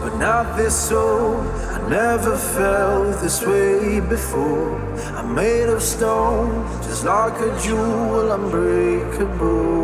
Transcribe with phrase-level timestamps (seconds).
[0.00, 1.36] but not this soul.
[1.76, 4.80] I never felt this way before.
[5.16, 9.74] I'm made of stone, just like a jewel, unbreakable.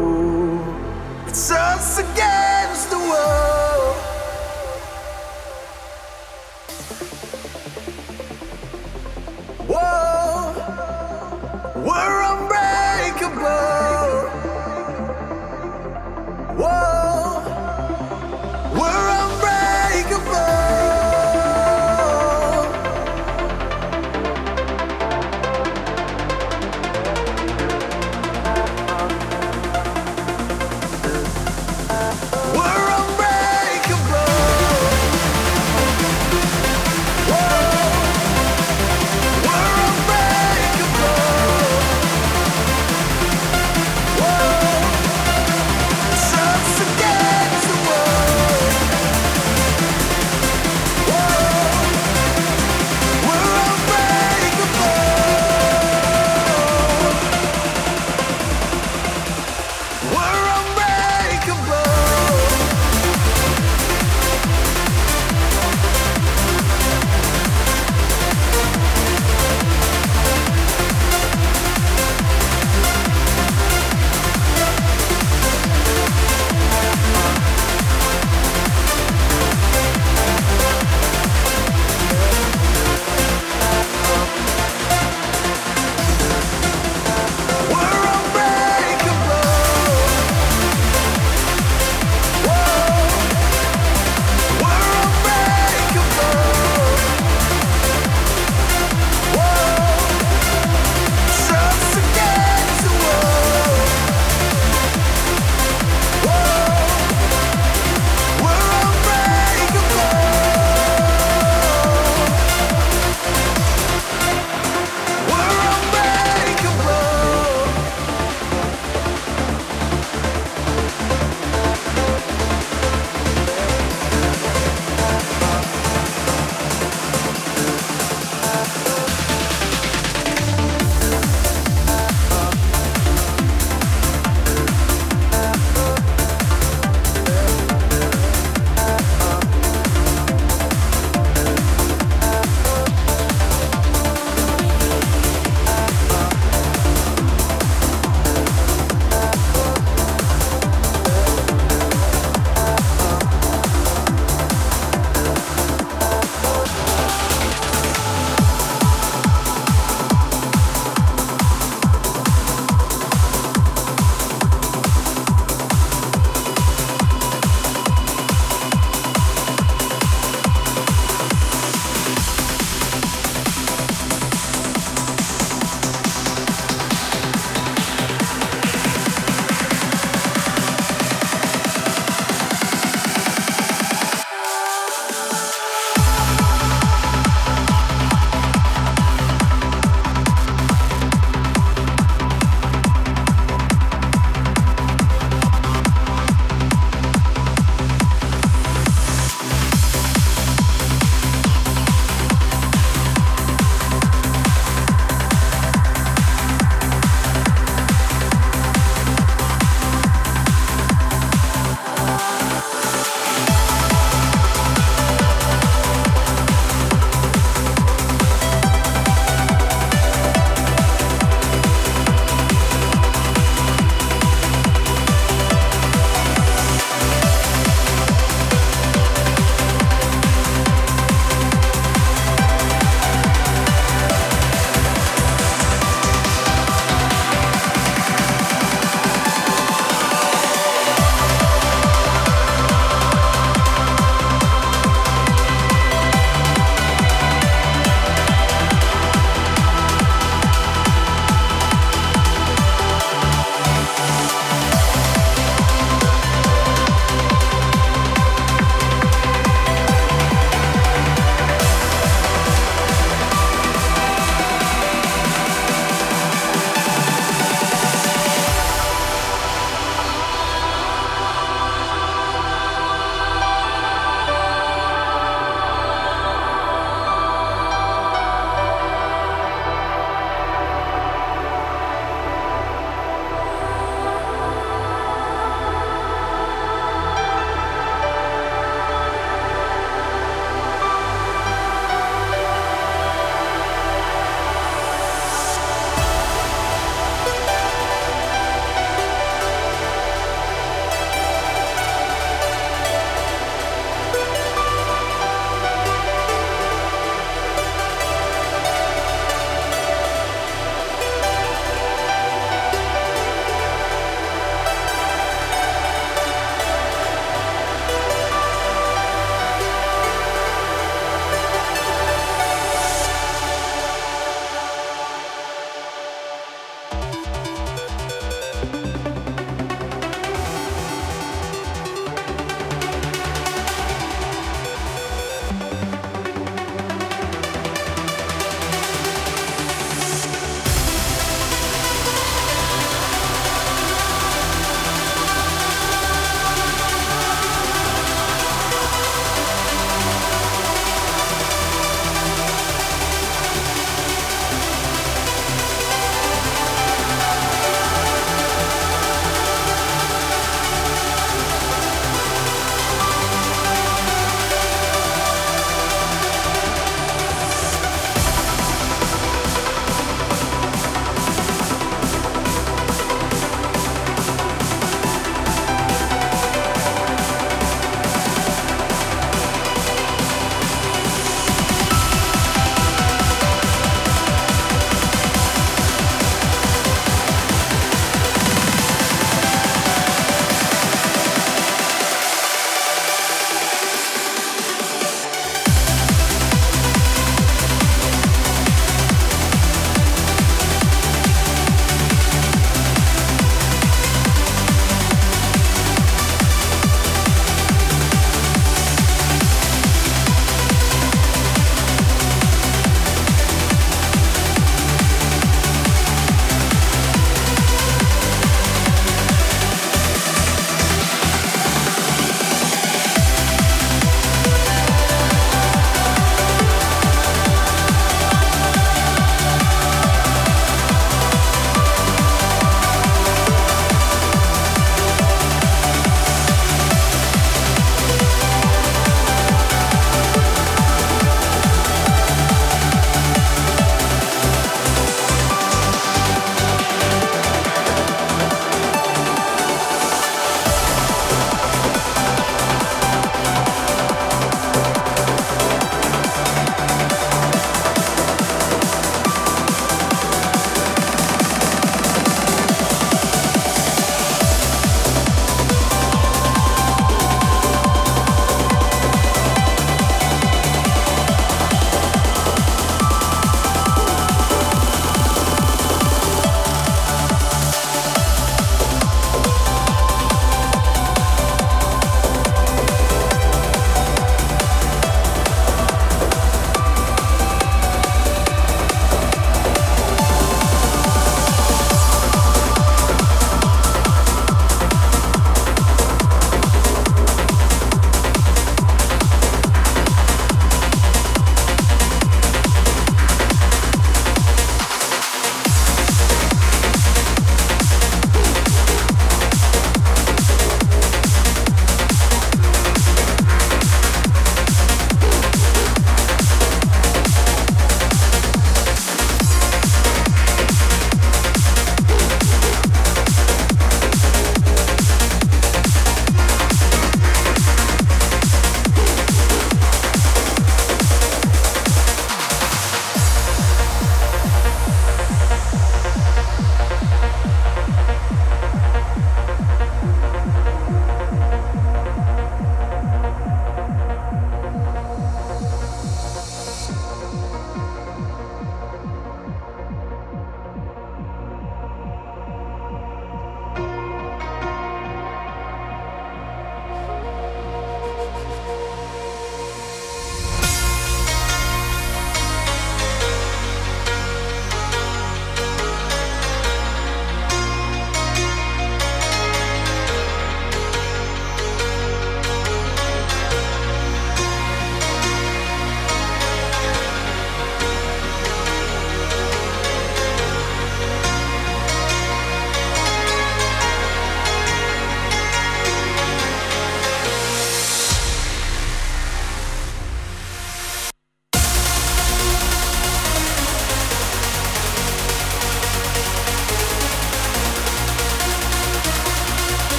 [1.26, 2.39] It's us again.